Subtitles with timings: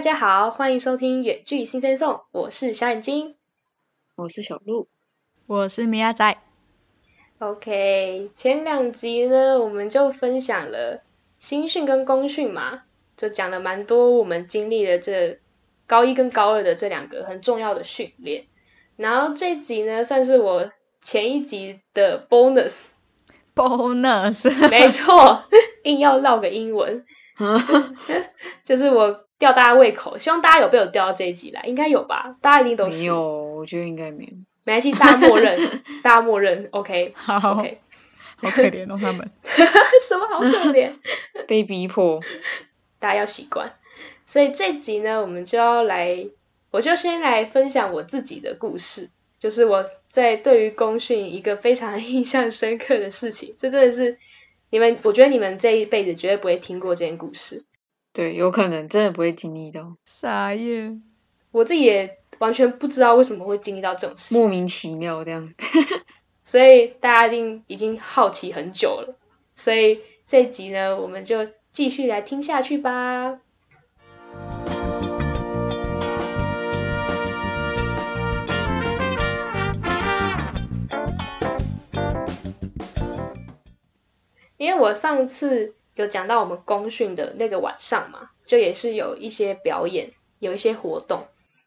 [0.00, 3.34] 大家好，欢迎收听远距新生颂，我是小眼睛，
[4.16, 4.88] 我是小鹿，
[5.46, 6.38] 我是米亚仔。
[7.38, 11.02] OK，前两集呢，我们就分享了
[11.38, 12.84] 新训跟公训嘛，
[13.18, 15.38] 就讲了蛮多我们经历了这
[15.86, 18.46] 高一跟高二的这两个很重要的训练。
[18.96, 20.70] 然后这集呢，算是我
[21.02, 25.44] 前一集的 bonus，bonus，没错，
[25.84, 27.04] 硬要唠个英文，
[28.64, 32.36] 就是我吊大家胃口，希望大家有被我吊到这一集来，应该有吧？
[32.40, 34.30] 大家一定都没有，我觉得应该没有。
[34.64, 35.58] 没关系，大家默认，
[36.04, 37.80] 大家默认，OK，好，OK，
[38.36, 39.28] 好可怜哦，他们
[40.06, 40.92] 什么好可怜？
[41.48, 42.20] 被逼迫，
[43.00, 43.74] 大家要习惯。
[44.26, 46.28] 所以这集呢，我们就要来。
[46.72, 49.10] 我就先来分享我自己的故事，
[49.40, 54.18] 就是我在对于公训一个非常 印象深刻的事情，这真的是
[54.70, 57.64] 你们，我觉得你们这一辈子绝对不会听过这件故事。
[58.12, 59.96] 对，有可能真的不会经历到。
[60.04, 61.02] 傻眼，
[61.52, 65.54] 我自己也完全不知道为什么会经历到这种事，莫名其妙这样。
[66.44, 69.16] 所以大家一定已经好奇很久了，
[69.54, 73.38] 所以这集呢，我们就继续来听下去吧。
[84.56, 91.26] 因为我上次有讲到我们公训的那个晚上嘛，就也是有一些表演，有一些活动。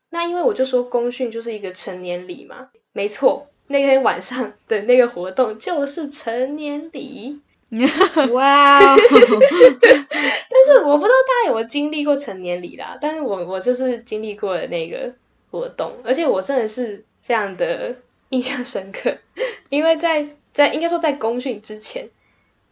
[0.10, 7.40] 那因为我就说公训就是一个成年礼嘛，没错，那天晚上的那个活动就是成年礼。
[8.34, 8.80] 哇！
[8.86, 8.96] 但
[10.64, 15.16] 是我不知道大家有没有经历过成年礼啦，但是我我就是经历过了那个
[15.50, 17.96] 活动，而且我真的是非常的
[18.30, 19.16] 印象深刻，
[19.70, 22.10] 因为在在应该说在公训之前。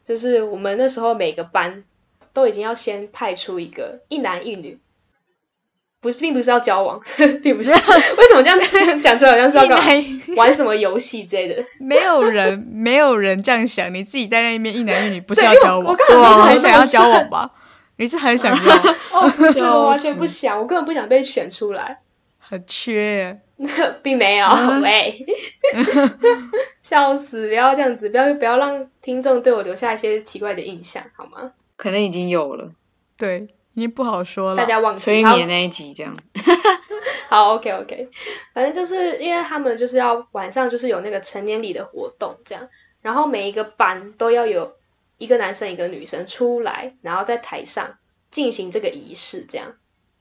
[0.06, 1.84] 就是我们那时候每个班
[2.34, 4.80] 都已经要先派出一个一男一女，
[6.00, 7.00] 不是，并不是要交往，
[7.44, 7.72] 并不是。
[8.18, 9.78] 为什么 这样讲出来好像是要搞
[10.36, 11.64] 玩什么游戏之类的？
[11.80, 13.94] 没有人，没有人这样想。
[13.94, 15.88] 你自己在那边一男一女，不是要交往？
[15.92, 17.52] 我刚刚是很想要交往吧？
[17.98, 18.76] 你是很想要？
[19.12, 22.00] 哦，不是，我完全不想，我根本不想被选出来。
[22.40, 23.40] 很缺，
[24.02, 24.48] 并没有
[24.82, 25.26] 喂，
[26.82, 27.48] 笑死！
[27.48, 31.52] 不要这样子，不要不要让听众对我留下一些奇怪的印象，好吗？
[31.78, 32.72] 可能已经有了，
[33.18, 34.58] 对，已经不好说了。
[34.58, 36.18] 大家忘记催眠那一集这样。
[37.30, 38.10] 好，OK OK，
[38.54, 42.68] 反正就是因为他们就是要晚上就是有那个成年礼的活动这样，
[43.02, 44.76] 然后每一个班都要有
[45.18, 47.98] 一个男生一个女生出来，然后在台上
[48.32, 49.76] 进行这个仪式这样。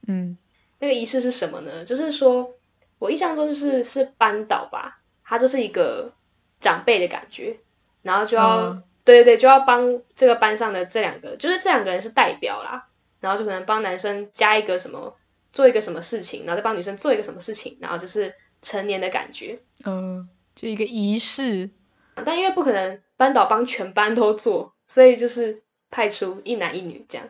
[0.07, 0.37] 嗯。
[0.79, 1.85] 那个仪式是什么呢？
[1.85, 2.55] 就是说，
[3.01, 6.13] 我印象中就是是班导吧，他就是一个
[6.59, 7.57] 长辈的感觉，
[8.03, 12.89] 然后就要对对对，就要帮这个班上的这两个，就是这两个人是代表啦，
[13.19, 15.17] 然后就可能帮男生加一个什么，
[15.51, 21.71] 做一个什么事情，然后再帮女生做一个什么事情，然后就是成年的感觉，嗯，就一个仪式。
[22.23, 27.29] 但因为不可能班导帮全班都做，所以就是派出一男一女这样。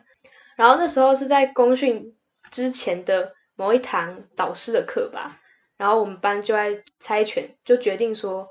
[0.54, 2.14] 然后那时候是在公训
[2.50, 3.32] 之前的。
[3.54, 5.38] 某一堂导师的课吧，
[5.76, 8.48] 然后我们班就在猜拳，就决定说，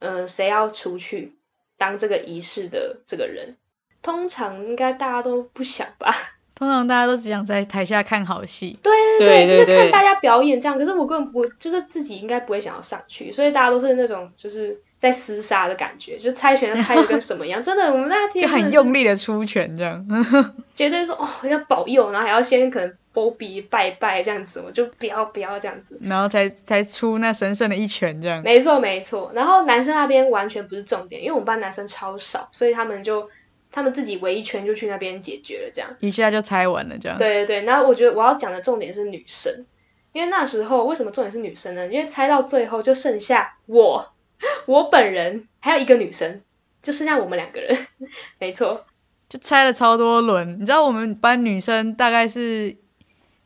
[0.00, 1.36] 嗯，谁要出去
[1.76, 3.56] 当这个仪式的这个人？
[4.02, 6.14] 通常应该大家都不想吧？
[6.54, 8.76] 通常大家都只想在台下看好戏。
[8.82, 10.76] 对对对，就是看大家表演这样。
[10.76, 17.60] 可是我根本不，就是自己应该不会想要上去，所以大家都是那种就是在厮杀的感觉，就猜拳猜的跟什么一样。
[17.62, 20.06] 真的，我们那天就很用力的出拳这样，
[20.74, 22.94] 绝对说哦要保佑，然后还要先可能。
[23.10, 28.40] 波比拜拜这样子，我就不要不要这样子，然后才才出那神圣的一拳这样。
[28.44, 33.28] 没错没错，然后男生那边完全不是重点，因为我们班男生超少，所以他们就
[33.72, 37.18] 他们自己围一圈就去那边解决了，这样一下就猜完了这样。
[37.18, 39.64] 对对对，然后我觉得我要讲的重点是女生，
[40.12, 41.88] 因为那时候为什么重点是女生呢？
[41.88, 44.12] 因为猜到最后就剩下我
[44.66, 46.42] 我本人还有一个女生，
[46.82, 47.86] 就剩下我们两个人，
[48.38, 48.86] 没错，
[49.28, 50.58] 就猜了超多轮。
[50.60, 52.76] 你知道我们班女生大概是。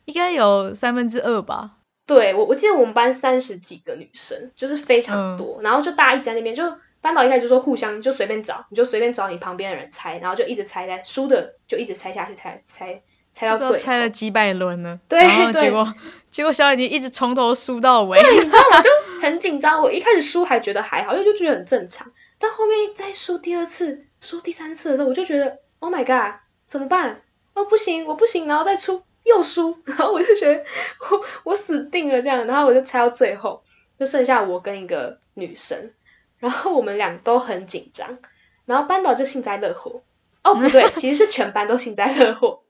[0.04, 1.76] 应该有三分之二吧。
[2.06, 5.60] 对，我我记得我们班三十几个女生，就是非常多。
[5.62, 6.64] 然后就大家一直在那边，就
[7.00, 13.00] 班导一开始就说互相就随便找，你就随便找你旁边的人猜，然后就一直猜猜，输的就一直猜下去，猜猜
[13.32, 14.98] 猜到最猜了几百轮呢。
[15.08, 15.94] 对，然后结果
[16.30, 18.80] 结果小眼睛一直从头输到尾，你知道吗？
[18.82, 18.90] 就
[19.20, 19.82] 很紧张。
[19.82, 22.10] 我一开始输还觉得还好，因为就觉得很正常。
[22.38, 27.22] 但后面再输第二次、输第三次的时候，我就觉得 Oh my god，怎么办？
[27.54, 29.02] 哦不行，我不行，然后再出。
[29.24, 30.64] 又输，然后我就觉得
[30.98, 33.62] 我我死定了这样，然后我就猜到最后，
[33.96, 35.92] 就剩下我跟一个女生，
[36.40, 38.18] 然后我们俩都很紧张，
[38.66, 40.02] 然后班导就幸灾乐祸，
[40.42, 42.62] 哦不对，其实是全班都幸灾乐祸，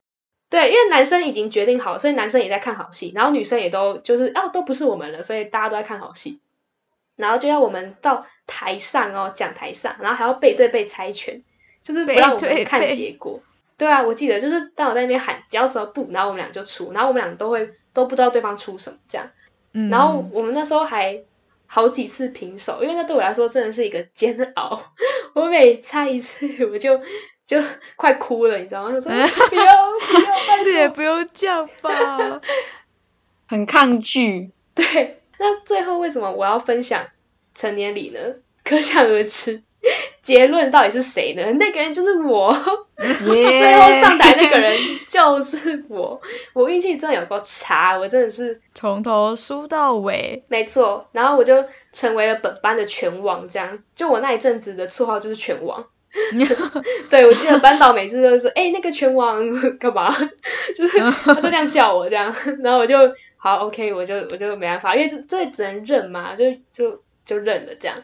[0.52, 6.40] 对，因为男生已经决定好，所以男生也在看好戏，然后女生也都就是哦都不是我们了，所以大家都在看好戏，
[7.16, 11.42] 然后就要我们到台上哦讲台上，然后还要背对背猜拳，
[11.82, 13.40] 就是不让我们看结果。
[13.78, 19.30] 对啊，我记得就是当我在那边喊只要什么不，然后我们俩就出，然后我们俩都会都不知道对方出什么这样。
[19.72, 21.22] 嗯，然后我们那时候还
[21.66, 24.92] 好几次平手，因为那对我来说真的是一个煎熬。
[25.32, 27.00] 我每猜一次，我就
[27.46, 27.60] 就
[27.96, 28.92] 快哭了，你知道吗？
[28.92, 29.64] 就说不要不要，
[30.48, 30.88] 拜 是也。
[30.88, 32.40] 不用这样吧？
[33.48, 34.50] 很抗拒。
[34.74, 37.06] 对，那最后为什么我要分享
[37.54, 38.20] 成年礼呢？
[38.64, 39.62] 可想而知，
[40.22, 41.42] 结论到底是谁呢？
[41.58, 42.54] 那个人就是我，
[42.98, 46.20] 耶，最后上台那个人就是我。
[46.52, 53.82] 我运气真的有够差，我真的是从头输到尾，没错，然后我就成为了本班的拳王，这样。
[53.96, 55.86] 就我那一阵子的绰号就是拳王。
[57.08, 59.40] 对，我记得班导每次都会说：“哎、那个拳王
[59.78, 60.14] 干嘛？”
[60.76, 62.96] 就是他都这样叫我这样， 然后我就
[63.36, 67.96] 好 OK，我就我就没办法，因为这这只能认嘛，就就就认了这样。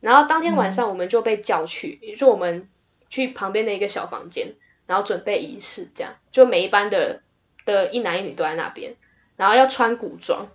[0.00, 2.68] 然后当天晚上我们就被叫去，就我们
[3.10, 4.54] 去旁边的一个小房间，
[4.86, 7.20] 然后准备仪式，这样就每一班的
[7.64, 8.94] 的一男一女都在那边，
[9.36, 10.48] 然后要穿古装，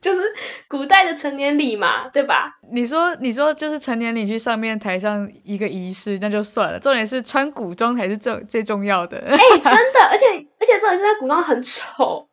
[0.00, 0.20] 就是
[0.68, 2.58] 古代的成年礼嘛，对吧？
[2.70, 9.18] 你说你说就是成年礼去上面台上一个仪式，那就算了，重点是穿古装才是最最重要的。
[9.18, 9.62] 哎、真
[9.92, 10.26] 的，而且
[10.60, 12.28] 而且重点是他古装很丑，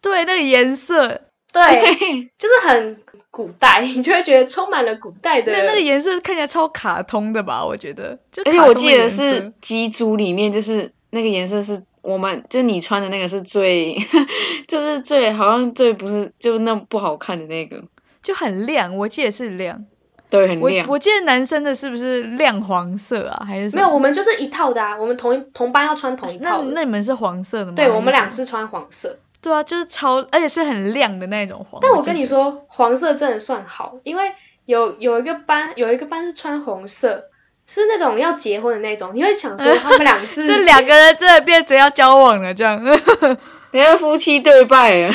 [0.00, 1.08] 对，那个颜色，
[1.52, 7.64] 对，就是很古代，你就会觉得充满了古代的那那个颜色看起来超卡通的吧？
[7.64, 13.96] 我觉得，就而且我记得是机组里面，就是那个颜色是我们，就你穿的那个是最，
[14.68, 17.82] 就是最好像最不是就那不好看的那个，
[18.22, 19.84] 就很亮，我记得是亮。
[20.28, 20.88] 对，很亮。
[20.88, 23.44] 我记得男生的是不是亮黄色啊？
[23.44, 26.70] 还是没有，我们就是一套的啊，我们同一同班要穿同一那套的。
[26.72, 27.74] 那你们是黄色的吗？
[27.76, 31.78] 对，我们俩是穿黄色，对啊，就是超，而且是很亮的那种黄。
[31.82, 34.32] 但我，跟你说，黄色真的算好，因为
[34.64, 37.24] 有有一个班有一个班是穿红色，
[37.72, 42.84] 是那种要结婚的那种，你会想说 他们两是这两个人真的变成要交往了，这样。
[43.72, 45.14] 人家夫妻对拜了，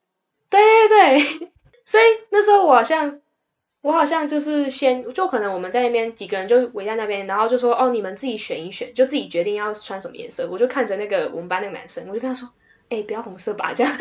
[0.48, 1.50] 对对对，
[1.84, 3.20] 所以那时候我好像，
[3.82, 10.48] 我好像就是先，就可能我们在那边几个人就围在那边，然后就说哦，你们自己选一选，就自己决定要穿什么颜色。
[10.50, 12.48] 我就看着那个我们班那个男生，我就跟他说，
[12.90, 13.92] 哎、不要红色吧，这样，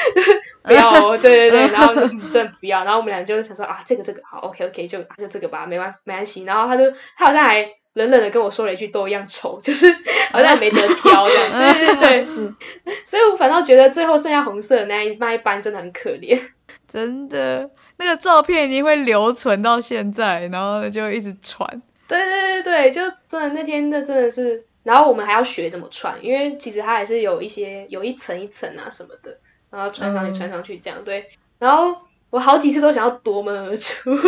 [0.62, 6.44] 不要哦，对对对， 然后就嗯真的不要，然后我们俩就想说啊，这个这个好，OK OK，就就这个吧，没关没关系。
[6.44, 7.62] 然后他就他好像还
[7.94, 9.90] 冷冷的跟我说了一句都一样丑，就是
[10.32, 12.52] 好像也没得挑这样，对对对，是
[13.04, 16.38] 所以我反倒觉得最后剩下红色的那一那一班真的很可怜。
[16.86, 21.82] 真的，那个照片一定会留存到现在，然后就一直传。
[22.06, 29.36] 对对对对，就真的那天那真的是，然后我们还要学怎么穿，因为其实它还是有一些有一层一层啊什么的，
[29.68, 31.28] 然后穿上去嗯穿上去这样对，
[31.58, 31.98] 然后
[32.30, 34.16] 我好几次都想要夺门而出，因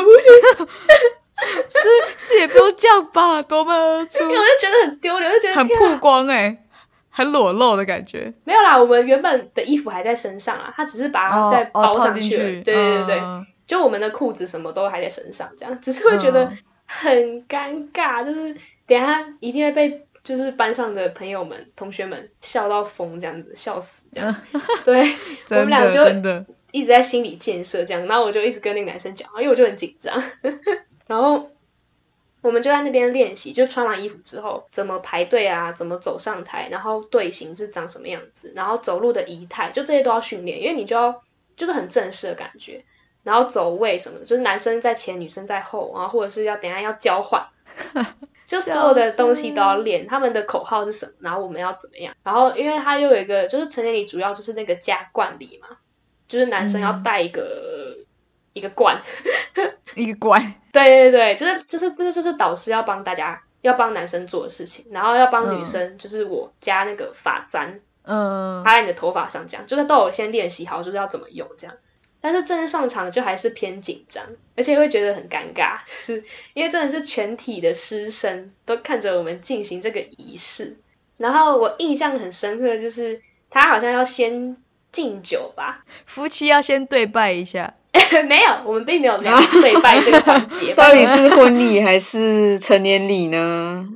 [1.71, 1.79] 是
[2.17, 6.65] 是也不用这样吧，夺门而出，因为我就觉得很丢脸，我就觉得很曝光哎、
[7.09, 8.35] 很裸露的感觉。
[8.43, 12.43] 没有啦，我们原本的衣服还在身上啊，他只是把它哦再包上去了。
[12.43, 13.47] 对对对对，嗯。
[13.69, 16.59] 就我们的裤子什么都还在身上，这样只是会觉得嗯。
[16.91, 24.37] 很尴尬，就是等一下一定会被就是班上的朋友们、同学们笑到疯，这样子笑死这样。
[24.85, 25.15] 对，
[25.51, 26.03] 我们俩就，
[26.71, 30.23] 一直在心理建设这样，然后我就一直跟那个男生讲，因为我就很紧张，
[31.07, 31.51] 然后
[32.43, 41.23] 我们就在那边练习，就穿完衣服之后怎么排队啊，怎么走上台，然后队形是长什么样子，然后走路的仪态，就这些都要训练，因为你就要
[41.57, 42.85] 就是很正式的感觉，
[43.25, 47.47] 然后走位什么的，就是男生在前，女生在后，然后或者是要等一下要交换。
[48.49, 55.77] 就所有的东西都要练，他们的口号是什么，然后我们要怎么样，然后因为他又有一个，就是成年礼主要就是那个加冠礼嘛，
[56.27, 57.95] 就是男生要嗯带一个、
[58.55, 59.03] 一个冠，
[59.95, 65.67] 一个冠， 对对对，就是就是这个就是导师要帮大家要帮男生做的事情，然后要帮女嗯。
[65.67, 71.77] 生，就是我加那个发簪嗯，插在你的头发上，这样就是都有先练习好，就是要怎么用这样。
[72.21, 74.25] 但是正式上场就还是偏紧张，
[74.57, 80.77] 而且会觉得很尴尬，就是因为真的是全体的师生都看着我们进行这个仪式。
[81.17, 83.21] 然后我印象很深刻，就是
[83.51, 84.57] 他好像要先
[84.93, 87.75] 敬酒吧，夫妻要先对拜一下，
[88.29, 90.75] 没有，我们并没有没有 对拜这个环节。
[90.75, 93.89] 到底是 婚礼还是成年礼呢？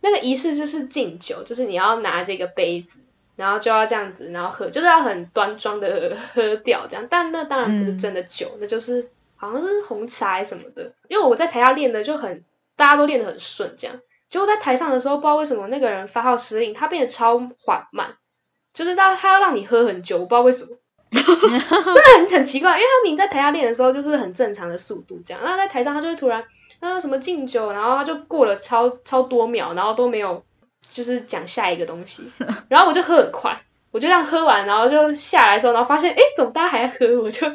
[0.00, 2.98] 那个仪式就是敬酒，就是你要拿这个杯子，
[3.36, 7.06] 然后就要这样子，然后喝，就是要很端庄的喝掉这样。
[7.10, 10.92] 但那当然不是真的酒，那就是好像是红茶什么的。
[11.08, 12.44] 因为我在台下练的就很，
[12.76, 14.00] 大家都练得很顺，这样
[14.30, 18.16] 结果在台上的时候，不知道为什么那个人发号施令，他变得超缓慢，
[18.72, 20.76] 就是他他要让你喝很久，我不知道为什么，
[21.10, 26.44] 真的很很奇怪，因为他明明在台下练的时候就是很正常的速度这样，那在台上他就会突然
[26.80, 30.44] 呃什么敬酒，然后他就过了超超多秒，然后都没有
[30.94, 32.22] 就是讲下一个东西，
[32.70, 33.60] 然后我就喝很快，
[33.90, 37.50] 我就这样喝完，然后就下来的时候，然后发现哎怎么大家还在喝，我就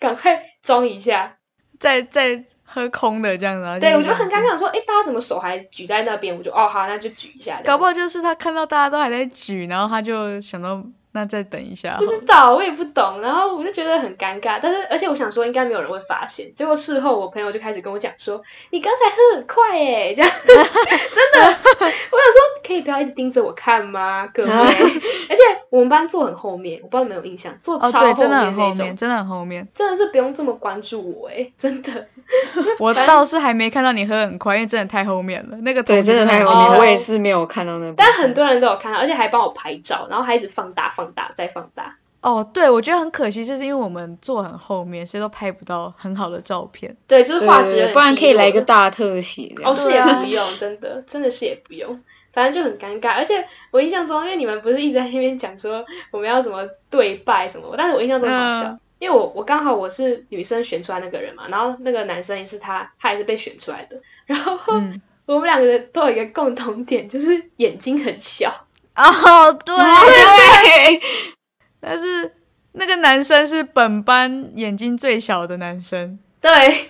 [0.00, 1.36] 赶快装一下，
[1.78, 3.78] 再再喝空的这样子啊。
[3.78, 12.06] 对我就很尴尬，说哎大家怎么手还举在那边，我就哦好那就举一下，搞不好就是他看到大家都还在举，然后他就想到那再等一下不。
[12.06, 24.50] 知道，我也不懂，然后我就觉得很尴尬，但是而且我想说应该没有人会发现，结果事后我朋友就开始跟我讲说，你刚才喝很快诶，这样 真的，我想说可以不要一直盯着我看吗，各位？
[25.30, 29.68] 而且我们班坐很后面，我不知道你们有没有印象，坐哦，对，超后真的面那种，很后面，真的很后面。
[29.74, 32.06] 真的是不用这么关注我诶，真的。
[32.78, 35.56] 我倒是还没看到你喝很快，因为真的太后面了。
[35.58, 37.92] 那个对，真的太后哦面，我也是没有看到那。
[37.96, 41.96] 但很多人都有看到，而且还帮我拍照，然后还一直放大、放大再放大。
[42.20, 46.94] 哦，对，我觉得很可惜，就是因为我们坐很后面，所以都拍不到很好的照片。
[47.06, 49.54] 对，就是画质不然可以来一个大特写。
[49.62, 52.02] 哦，是也不用，真的，真的是也不用，
[52.32, 53.14] 反正就很尴尬。
[53.14, 68.66] 而且我印象中，因为你们不是一直在那边讲说我们要怎么对拜什么，但是我印象中很好笑，嗯因为我我刚好我是女生选出来那个人嘛，然后那个男生也是他，他也是被选出来的，然后嗯，我们两个人都有一个共同点，就是眼睛很小。
[68.98, 71.00] 哦，对，对，
[71.80, 72.32] 但是
[72.72, 76.88] 那个男生是本班眼睛最小的男生，对，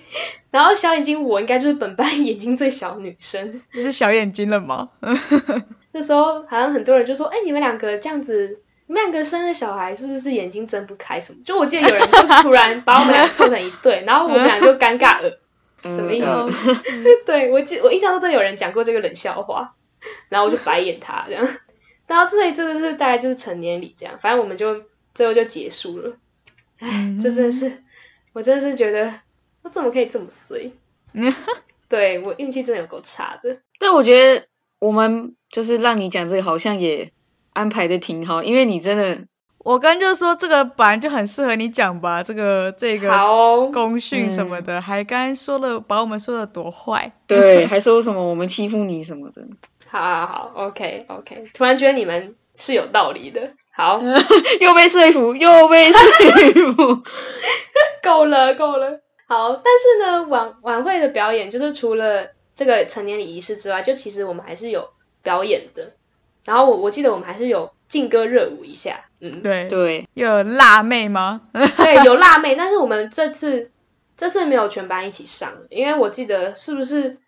[0.50, 3.60] 然后小眼睛我应该就是本班眼睛最小的女生。
[3.72, 4.88] 是小眼睛了吗？
[5.92, 15.40] 那时候好像很多人就说：“哎、你们两个这样子，你们两个生了小孩是不是眼睛睁不开什么？”就我记得有人就突然把我们俩凑成一对，然后我们俩就尴尬了，
[15.82, 16.74] 什么意嗯思？
[17.26, 19.74] 对我记我印象中都有人讲过这个冷笑话，
[20.28, 21.46] 然后我就白眼他这样。
[22.08, 24.82] 然后这里真的是大概就是成年礼这样，反正我们就
[25.14, 26.16] 最后就结束了。
[26.80, 27.84] 唉，嗯这真的是，
[28.32, 29.12] 我真的是觉得
[29.62, 30.72] 我怎么可以这么衰？
[31.88, 33.58] 对我运气真的有够差的。
[33.78, 34.46] 但我觉得
[34.78, 37.12] 我们就是让你讲这个，好像也
[37.52, 39.26] 安排的挺好，因为你真的
[39.58, 49.42] 我刚就说这个本来就很适合你讲吧，这个这个好哦，公训什么的，还刚才说了把我们说的多坏，对， 还说什么我们欺负你什么的，
[49.90, 53.54] 好好好，OK OK，突然觉得你们是有道理的。
[53.71, 54.00] 好，
[54.61, 56.00] 又被说服，又被说
[56.73, 57.02] 服。
[58.02, 59.00] 够了够了。
[59.26, 64.90] 好，但是呢，晚晚会的表演就是除了这个成年礼仪式之外，就其实我们还是有
[65.23, 65.92] 表演的。
[66.45, 71.42] 然后我我记得我们还是有劲歌热舞一下，嗯，对，对，有辣妹吗？
[71.52, 73.71] 对，有辣妹，但是我们这次
[74.16, 77.18] 这次没有全班一起上，因为我记得是不是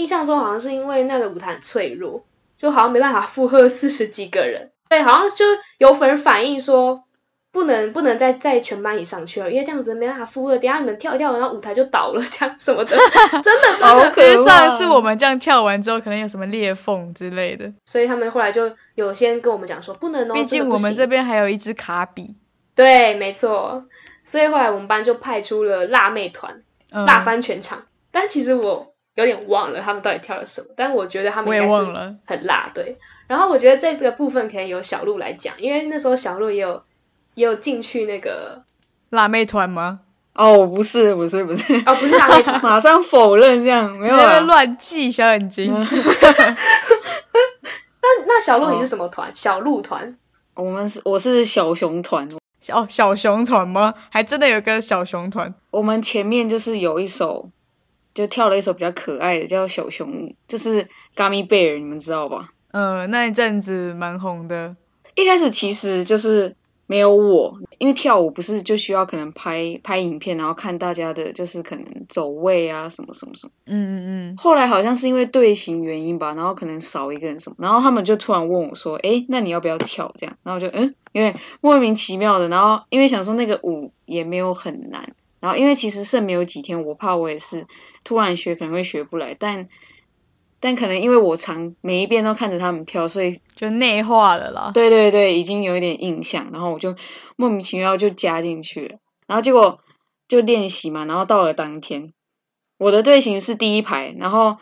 [0.00, 2.24] 印象中好像是因为那个舞台很脆弱，
[2.56, 4.70] 就好像没办法负荷四十几个人。
[4.88, 5.44] 对，好像就
[5.78, 7.04] 有粉反映说
[7.52, 12.96] 不能不能再在全班以上去了，因为这样子没办法负荷，等下你们跳一跳，然后舞台就倒了，这样什么的，
[13.30, 13.86] 真的真的。
[13.86, 14.68] 好可因为怕。
[14.68, 17.70] 上次我们这样跳完之后，可能有什么裂缝之类的。
[17.86, 22.34] 所以他们后来就有先跟我们讲说不能哦，毕竟我们这边还有一支卡比，
[22.74, 23.84] 对，没错。
[24.24, 27.84] 所以后来我们班就派出了辣妹团，嗯，辣翻全场。
[28.12, 32.14] 但其实我有点忘了他们到底跳了什么，但我觉得他们也应该是忘了。
[32.26, 32.98] 很辣，对。
[33.26, 36.82] 然后我觉得这个部分可以由小鹿来讲，因为那时候小鹿也有
[37.34, 38.64] 也有进去那个
[39.10, 40.00] 辣妹团吗？
[40.34, 44.16] 哦，不是，不是，不是，哦，不是辣妹团， 马上否认这样，没有。
[44.46, 45.72] 乱记小眼睛。
[48.02, 49.30] 那那小鹿哦你是什么团？
[49.34, 50.16] 小鹿团
[50.54, 52.28] 我们是我是小熊团，
[52.72, 53.94] 哦，小熊团吗？
[54.08, 55.54] 还真的有个小熊团。
[55.70, 57.50] 我们前面就是有一首，
[58.14, 62.50] 就跳了一首比较可爱的，叫小熊舞，就是 Gummy Bear，你们知道吧？
[62.72, 64.76] 呃，那一阵子蛮红的。
[65.16, 66.54] 一开始其实就是
[66.86, 73.52] 没有我，因为跳舞不是就需要可能拍拍影片，然后看大家的就是可能走位啊什么什么什么。
[73.66, 87.66] 嗯嗯嗯，后来好像是因为队形原因吧，然后可能少一个人什么，然后他们就突然问我说：“诶，那你要不要跳？”这样，然后我就嗯，因为莫名其妙的，然后因为想说那个舞也没有很难，然后因为其实剩没有几天，我怕我也是
[88.04, 89.68] 突然学可能会学不来，但
[90.60, 94.70] 但可能因为我常每一遍都看着他们跳，所以就内化了啦。
[94.74, 96.94] 对对对，已经有一点印象，然后我就
[97.36, 99.80] 莫名其妙就加进去了，然后结果
[100.28, 102.12] 就练习嘛，然后到了当天，
[102.76, 104.58] 我的队形是第一排，然后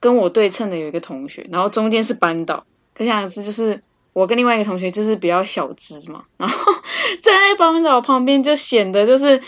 [0.00, 3.82] 跟我对称的有一个同学，然后中间是班导，可想而知就是
[4.12, 6.72] 我跟另外一个同学就是比较小只嘛，然后
[7.22, 9.40] 站在班导旁边就显得就是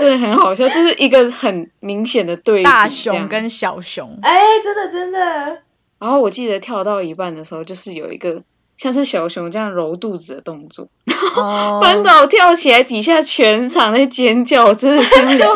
[0.00, 5.62] 真的很好笑，就是一个很明显的对比大熊跟小熊，哎，真的真的，
[5.98, 8.42] 然后我记得跳到一半的时候，就是有一个
[8.76, 10.88] 像是小熊这样揉肚子的动作，
[11.36, 15.54] 哦，班导跳起来，底下全场在尖叫，我真的是不知道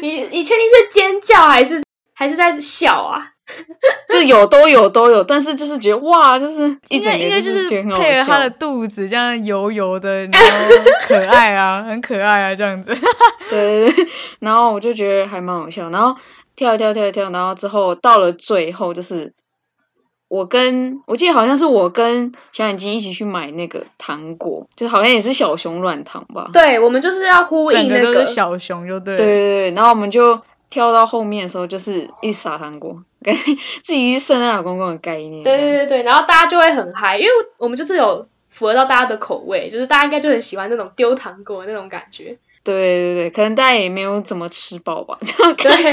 [0.00, 1.82] 你你确定是尖叫还是
[2.14, 3.32] 还是在笑啊？
[4.08, 8.54] 就有都有都有，但是就是觉得哇，就是一整个应该就是配合他的。
[8.56, 10.40] 肚子这样油油的，然后
[11.06, 12.96] 可爱啊，很可爱啊，这样子。
[13.50, 14.06] 对对对，
[14.38, 16.16] 然后我就觉得还蛮好笑，然后
[16.54, 19.34] 跳跳跳跳，然后之后到了最后就是
[20.28, 26.48] 我跟我记得好像是我跟小眼睛一起去买那个糖果，就好像也是小熊软糖吧。
[26.52, 29.16] 对，我们就是要呼整应那个小熊，就对。
[29.16, 33.02] 对对对，然后我们就跳到后面的时候，就是一撒糖果，
[33.82, 35.42] 自己是圣诞老公公的概念。
[35.42, 45.92] 对对对对，然后大家就会很嗨，因为我们就是有符合到大家的口味，就是大家应该就很喜欢那种丢糖果的那种感觉，对对对，可能大家也没有怎么吃饱吧，就对，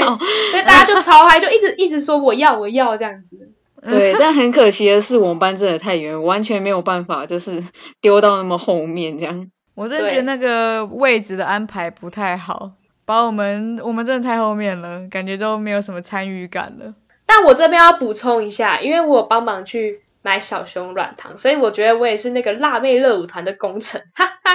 [0.50, 3.48] 所以大家就超嗨，就一直一直说我要我要这样子。
[3.82, 7.60] 对，但很可惜的是，我们班真的太远，完全没有办法，就是
[8.00, 9.50] 丢到那么后面这样。
[9.74, 12.70] 我真的觉得那个位置的安排不太好，
[13.04, 16.94] 把我们我们真的太后面了，感觉都没有什么参与感了。
[17.34, 24.54] 但我这边要补充一下，因为我有帮忙去买小熊软糖，所以我觉得我也是那个辣妹热舞团的功臣，哈哈。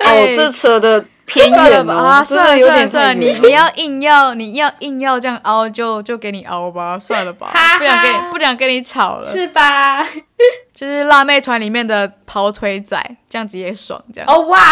[0.00, 9.26] 哦哎，这扯的偏远哦，吧啊，真算了的有点算了算了，你你要硬要你要硬要这样凹，就就给你凹吧，算了吧，哈哈不想跟你不想跟你吵了。
[9.26, 10.06] 是吧？
[10.74, 14.30] 就是辣妹团里面的跑腿仔，这样子也爽，这样。
[14.30, 14.60] 哦哇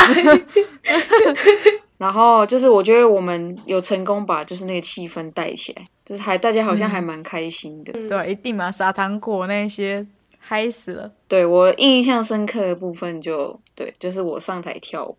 [1.97, 7.93] 然后就是我觉得我们有成功把就是那个气氛带起来，就是还大家好像还蛮开心的。
[7.93, 10.07] 对啊，一定嘛，撒糖果那些
[10.39, 11.11] 嗨死了。
[11.29, 15.17] 对我印象深刻的部分就对，就是我上台跳舞。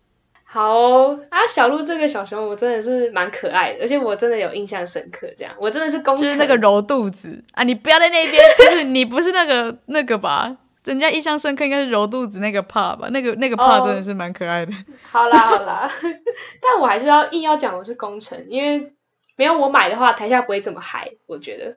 [0.48, 7.64] 好哦啊，小鹿这个小熊我真的是蛮可爱的，而且我真的有印象深刻，这样我真的是功臣，就是那个揉肚子啊！
[7.64, 10.56] 你不要在那边，就是你不是那个那个吧？
[10.84, 13.08] 人家印象深刻应该是揉肚子那个 part 吧？
[13.10, 14.72] 那个那个哦真的是蛮可爱的。
[15.10, 15.90] 好啦好啦，
[16.62, 18.92] 但我还是要硬要讲我是工程，因为
[19.36, 21.76] 没有我买的话，台下不会这么嗨，我觉得，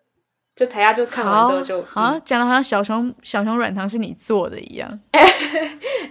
[0.55, 4.99] 就台下就看完之后就，好像讲的好像小熊小熊软糖是你做的一样。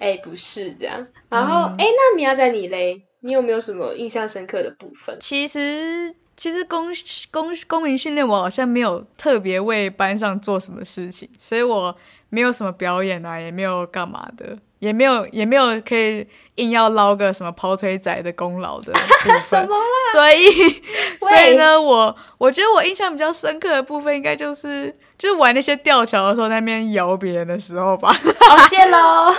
[0.01, 1.07] 哎、不是这样。
[1.29, 5.17] 然后哎、那米娅在你嘞，你有没有什么印象深刻的部分？
[5.21, 6.87] 其实其实公
[7.33, 11.95] 公公民训练我好像没有特别为班上做什么事情，所以我
[12.31, 16.25] 没有什么表演啊，也没有干嘛的，也没有也没有可以
[16.55, 19.41] 硬要捞个什么跑腿仔的功劳的部分。
[19.43, 20.13] 什么啦？
[20.13, 20.49] 所以，
[21.19, 28.11] 所以呢，我我觉得我印象比较深刻的部分，应该就是就是玩那些吊桥的时候，那边摇别人的时候吧。
[28.15, 29.35] 哦，谢喽，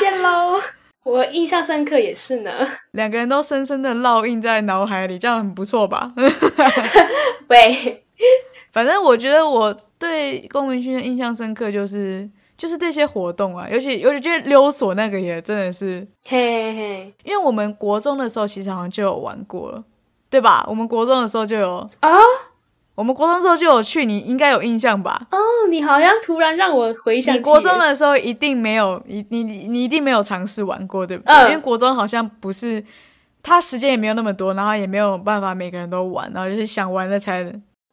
[0.00, 0.60] 谢喽。
[1.06, 2.50] 我印象深刻也是呢。
[2.90, 6.12] 两个人都深深的烙印在脑海里，这样很不错吧？
[7.46, 8.04] 喂，
[8.72, 19.84] 反正我觉得我对公民训练印象深刻，就是就是这些活动啊，尤其尤其觉得溜索那个也真的是，嘿嘿嘿，因为我们国中的时候其实好像就有玩过了，
[20.28, 20.66] 对吧？
[20.68, 21.68] 我们国中的时候就有，
[22.02, 22.18] 哦
[22.96, 25.20] 我们国中的时候就有去，你应该有印象吧？
[25.30, 25.38] 哦，
[25.70, 31.34] 你好像突然让我回想你国中的时候一定没有，你你你你一定没有尝试玩过，对不对？
[31.34, 32.82] 嗯因为国中好像不是，
[33.42, 37.44] 他时间也没有那么多，然后也没有办法每个人都玩，然后就是想玩的才，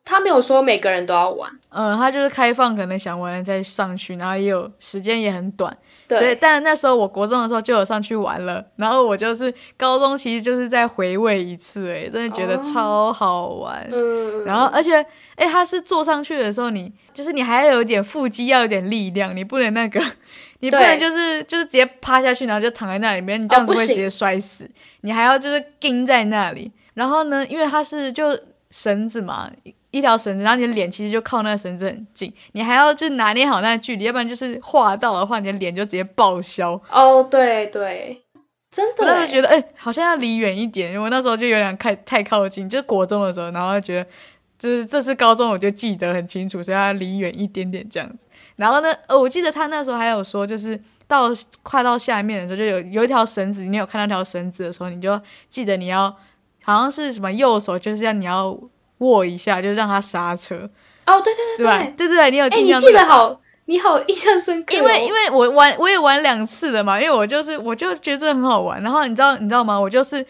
[0.06, 5.76] 他没有说每个人都要玩，嗯，他就是开放，可能想玩的再上去，然后也有时间也很短，
[6.10, 13.88] 所以，但那时候我国中的时候就有上去玩了，然后我就是高中其实就是在回味一次，哎，真的觉得哦超好玩。
[13.92, 15.04] 嗯，然后，而且，
[15.36, 20.02] 哎，他是坐上去的时候你，就是你还要有点腹肌，要有点力量，你不能那个，
[20.60, 24.70] 你不能就是就是直接趴下去，然后就躺在那里面，你这样会直接摔死。
[25.02, 28.38] 你还要就是钉在那里，然后呢，因为它是就
[28.70, 29.50] 绳子嘛，
[29.94, 36.74] 一一条绳子，然后你的脸其实就靠那个绳子很近，你还要就拿捏好那个距离，要不然就是划到的话，你的脸就直接报销。
[36.90, 38.24] 哦，对对，
[38.72, 44.10] 真的我那时候欸，觉得，哎、好像要离远一点，因为我那时候就有点太太靠近，就是国中的时候，然后就觉得，
[44.58, 48.26] 就是这次高中我就记得很清楚，所以要离远一点点这样子。
[48.56, 51.30] 然后呢，呃，我记得他那时候还有说，就是到
[51.62, 56.10] 快到下面的时候，就有有一条绳子，你有看到条绳子的时候，你就记得你要，
[56.64, 58.58] 好像是什么右手，就是要你要
[59.04, 60.56] 握一下，就让他刹车，
[61.06, 61.78] 哦，对对对吧？
[61.98, 63.04] 对对对对，你有印象这个吧？
[63.04, 69.80] 得好，你好印象深刻哦，因为因为我玩我也玩两次了嘛，因为我就是我就觉得这很好玩，然后你知道你知道吗？
[69.80, 70.26] 我就是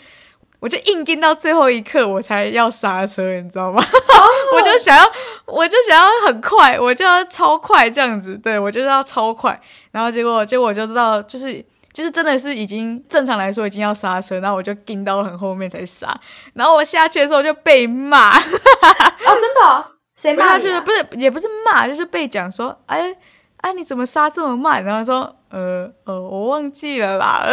[0.59, 3.83] 我就硬盯到最后一刻我才要刹车，你知道吗？
[4.55, 5.03] 我就想要
[5.45, 9.59] 我就想要很快，我就要超快这样子，对我就是要超快，
[9.91, 11.63] 然后结果结果我就知道就是。
[11.93, 16.11] 就是真的是已经正常来说已经要刹车，然后我就盯到很后面才刹，
[16.53, 20.81] 然后我下去的时候就被骂，哦，真的哦，谁不是他就是？
[20.81, 23.15] 不是也不是骂，就是被讲说，哎
[23.57, 24.83] 哎你怎么刹这么慢？
[24.83, 27.45] 然后说，呃呃我忘记了啦。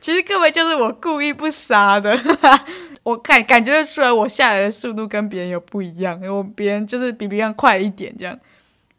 [0.00, 2.18] 其实根本就是我故意不刹的，
[3.02, 8.38] 我感感觉得出来我下来的速度跟别人有不一样，我别人就是比别人快一点这样。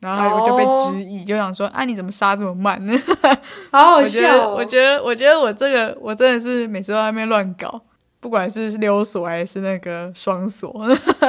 [0.05, 2.93] 然后我就被哦质疑，就想说啊，你怎么杀这么慢呢？
[3.71, 4.55] 好好我觉得，笑哦！
[4.57, 7.81] 我觉得，我觉得我这个我真的是每次都在那边乱搞，
[8.19, 10.73] 不管是溜锁还是那个双锁。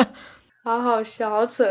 [0.64, 1.64] 好好笑，好扯。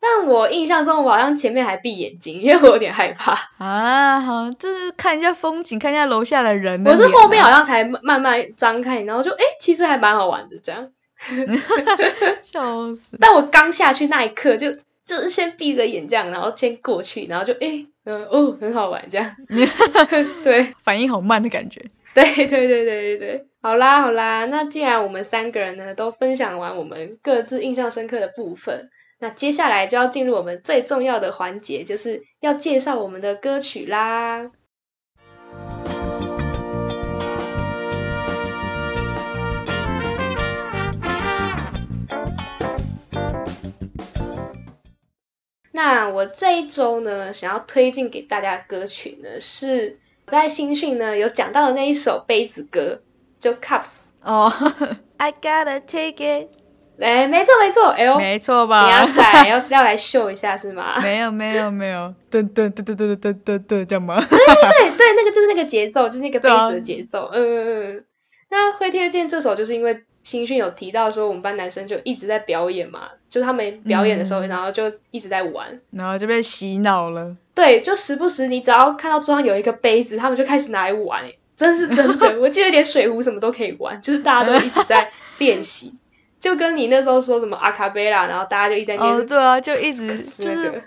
[0.00, 3.32] 但我印象中，我好像前面还闭眼睛，因为我有点害怕。
[3.56, 10.88] 啊，好，就是看一下风景，看一下楼下的人的我是后面好像才慢慢张开，然后就哎、诶其实还蛮好玩的这样。
[12.42, 13.16] 笑死。
[13.18, 14.68] 但我刚下去那一刻就，
[15.04, 19.36] 就是先闭着眼这样，然后先过去，然后就哎，嗯、哦，很好玩这样。
[20.42, 21.82] 对反应好慢的感觉。
[22.14, 28.88] 对对对对对对，好啦好啦，那既然我们三个人呢都分享完我们各自印象深刻的部分，
[29.18, 34.52] 那接下来就要进入我们最重要的环节，就是要介绍我们的歌曲啦。
[45.76, 53.00] 那我这一周呢，想要推荐给大家的歌曲呢，是在新讯呢有讲到的那一首杯子歌，
[53.40, 54.02] 就 Cups。
[54.22, 54.52] 哦、
[55.16, 56.48] i gotta take it，
[57.00, 59.12] 哎，没错没错，哎呦，没错吧你要吧？
[59.32, 60.98] 仔要要来秀一下是吗？
[61.02, 64.24] 没有没有没有，噔噔噔噔噔噔噔噔，这样吗？
[64.30, 64.38] 对
[64.96, 67.28] 对，那个就是那个节奏，就是那个杯子的节奏。
[67.32, 68.04] 嗯嗯嗯。
[68.48, 75.80] 那会推荐这首，就是因为新训有提到说，我们班男生就一直在表演嘛，就是他们表演的时候，嗯然后就一直在玩。
[75.92, 77.36] 然后就被洗脑了。
[77.54, 82.38] 对，就时不时你只要看到桌上有一个杯子，他们就开始拿来玩、欸，真是真的。
[82.40, 85.92] 我记得连水壶什么都可以玩，就是大家都一直在练习，
[86.40, 90.80] 就跟你那时候说什么阿卡贝拉，然后大家就一直在念、哦，对啊，就一直就是个，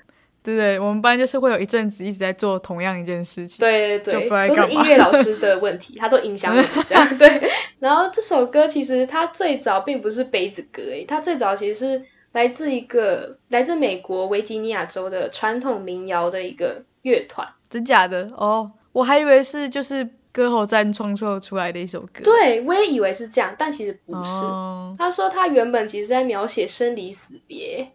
[0.55, 3.57] 对对，我们班就是会有一阵子一直在做同样一件事情。
[3.59, 7.05] 对对都是音乐老师的问题，他都影响我们这样。
[7.17, 17.47] 对，然后这首歌其实它最早并不是杯子歌，诶，它最早其实是来自一个来自美国维吉尼亚州的传统民谣的一个乐团。
[17.69, 18.31] 真假的？
[18.37, 24.29] 哦，我还以为是就是歌喉战创作出来的一首歌。，对，我也以为是这样，但其实不是。
[24.29, 27.87] 哦，他说他原本其实在描写生离死别，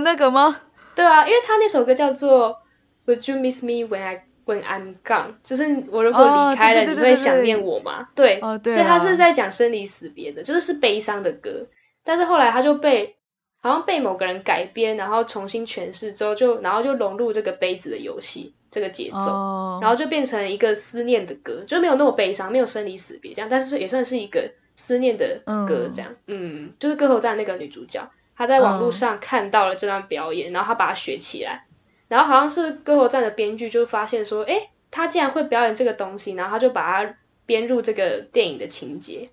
[0.00, 0.60] 么那个吗？
[0.94, 2.62] 对啊，因为他那首歌叫做
[3.06, 5.34] Would you miss me when I when I'm gone？
[5.42, 8.08] 就是我如果哦离开了，对对对对对你会想念我吗？
[8.14, 11.64] 对，哦，对所以他啊是在讲生离死别的，就是是悲伤的歌。
[12.04, 13.16] 但是后来他就被
[13.60, 19.18] 好像被某个人改编，然后重新诠释之后就，然后就融入这个杯子的游戏这个节奏。
[19.18, 26.14] 哦，然后就变成一个思念的歌，就没有那么悲伤，没有生离死别这样，但是也算是一个思念的歌这样。
[26.26, 31.66] 嗯就是歌头站那个女主角，她在网络上看到了这段表演，然后他把它学起来，
[32.06, 39.28] 然后好像是歌喉站的编剧就发现说，哎，他竟然会表演这个东西，然后他就把它编入这个电影的情节，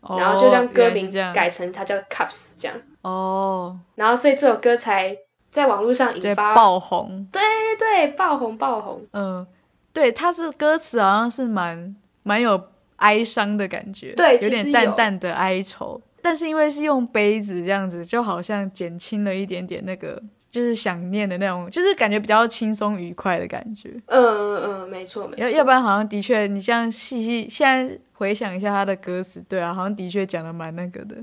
[0.00, 5.16] 然后就让歌名改成它叫 Cups 这样，哦，然后所以这首歌才
[5.52, 7.28] 在网络上引发爆红。
[7.30, 7.40] 对
[7.78, 9.06] 对爆红爆红。
[9.12, 9.46] 嗯，
[9.92, 11.94] 对，他是歌词好像是蛮
[12.24, 12.60] 蛮有
[12.96, 16.02] 哀伤的感觉，有对有点淡淡的哀愁。
[16.22, 23.90] 但是因为是用杯子这样子，就好像减轻了一点点那个就是想念的那种，就是感觉比较轻松愉快的感觉。
[24.06, 25.42] 嗯嗯嗯，没错没错。
[25.42, 31.16] 要要不然好像的确，你这样细细现在回想一下他的歌词，对啊，好像的确讲的蛮那个的。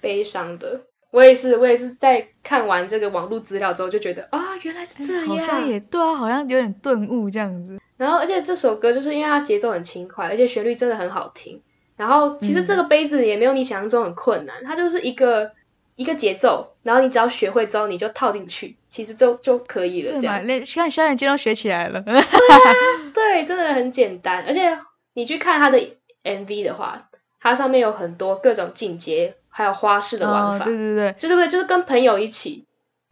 [0.00, 0.80] 悲伤的。
[1.12, 5.26] 我也是，我也是在看完这个网络资料之后就觉得啊，原来是这样。
[5.26, 7.78] 好像也对啊，好像有点顿悟这样子。
[7.96, 11.62] 然后，而且这首歌就是因为它节奏很轻快，而且旋律真的很好听。
[11.96, 15.52] 然后，其实这个杯子也没有你想象中很困难，它就是一个
[15.96, 20.10] 一个节奏，然后你只要学会之后，你就套进去，其实就就可以了。
[20.10, 22.04] 对嘛，这样连看小眼睛都学起来了。
[23.14, 24.44] 对，真的很简单。
[24.46, 24.78] 而且
[25.14, 25.80] 你去看它的
[26.22, 27.08] MV 的话，
[27.40, 31.48] 它上面有很多各种进阶，还有花式的玩哦，法，对对对，就对不对？
[31.48, 32.64] 就是跟朋友一起，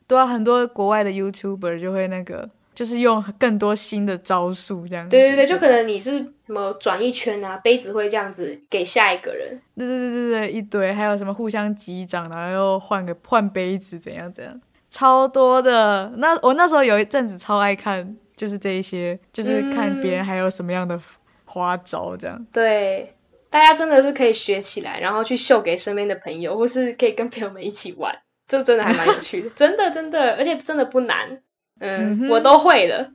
[0.06, 5.10] 对啊，很多国外的 YouTuber 就会那个，就是用更多新的招数这样子。
[5.10, 9.60] 对对对，就可能你是什么转一圈啊，杯子会这样子给下一个人。
[9.76, 14.60] 对对对对对，一堆，还有什么互相击掌，然后又换个换杯子，怎样怎样，
[14.90, 16.12] 超多的。
[16.16, 21.00] 那我那时候有一阵子超爱看，就是这一些，就是看别人还有什么样的
[21.44, 22.44] 花招这样。
[22.52, 23.14] 对，
[23.50, 31.40] 大家真的是可以学起来，然后去秀给身边的朋友，或是可以跟朋友们一起玩，这真的还蛮有趣的，真的真的，而且真的不难。
[31.84, 33.10] 嗯，嗯我都会了，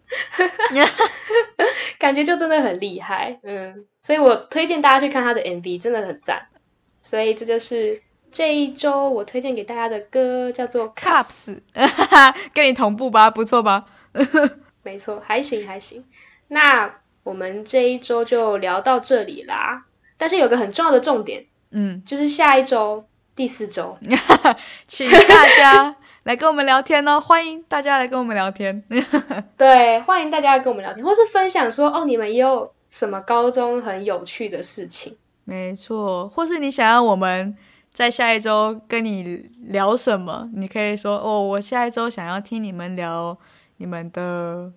[1.98, 3.40] 感觉就真的很厉害。
[3.44, 6.48] 嗯，所以我推荐大家去看他的 MV，真的很赞。
[7.02, 8.02] 所以这就是
[8.32, 13.86] 这一周我推荐给大家的歌叫做《Cups》，Cups， 跟你同步吧，不错吧？
[14.84, 16.06] 没错，还行还行。
[16.48, 19.86] 那我们这一周就聊到这里啦。
[20.18, 23.06] 但是有个很重要的重点，嗯，就是下一周
[23.36, 23.98] 第四周，
[24.88, 28.84] 请大家来跟我们聊天哦，欢迎大家来跟我们聊天。
[29.58, 35.18] 对，欢迎大家跟我们聊天，或是分享说哦，你们也有什么高中很有趣的事情。
[35.46, 37.56] 没错，或是你想要我们
[37.92, 43.36] 在下一周跟你聊什么，你可以说哦，我下一周想要听你们聊
[43.78, 44.72] 你们的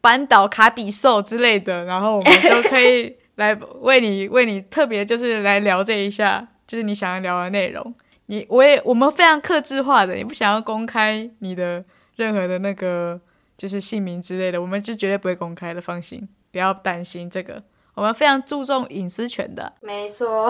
[0.00, 7.94] 班岛卡比兽之类的，然后我们就可以来为你为你特别就是来聊这一下，就是你想要聊的内容。
[8.30, 11.84] 你我也我们非常克制化的，你不想要公开你的
[12.16, 13.20] 任何的那个
[13.56, 17.62] 就是姓名之类的，我们就绝对不会公开的，放心，不要担心这个。
[17.94, 19.72] 我们非常注重隐私权的。
[19.80, 20.48] 没错，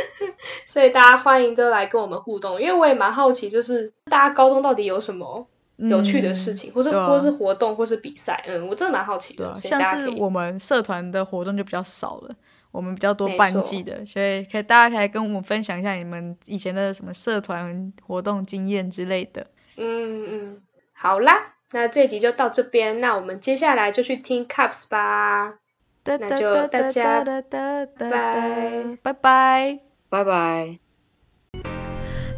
[0.66, 5.46] 所以大家欢迎都来跟我们互动，因为我也蛮好奇，就是大家高中到底有什么
[5.76, 12.34] 有趣的事情，或是啊或是活动，或是比赛，嗯，我真的蛮好奇的，像是我们社团的活动就比较少了，
[12.74, 19.46] 我们比较多班级的，所以可以大家可以跟我们分享一下你们以前的什么社团活动经验之类的。
[19.76, 25.54] 嗯嗯，好啦，那这集就到这边，那我们接下来就去听 Cups 吧，
[26.04, 27.86] 那那就大家拜拜
[29.00, 29.78] 拜拜。
[30.08, 30.78] 拜拜。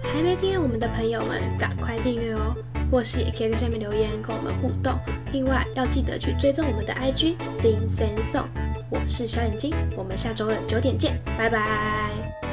[0.03, 2.55] 还没订阅我们的朋友们，赶快订阅哦！
[2.93, 4.93] 或是也可以在下面留言跟我们互动。
[5.33, 8.76] 另外要记得去追踪我们的 IG Sing Sing Song。
[8.89, 12.46] 我是小眼睛，我们下周二九点见，拜拜。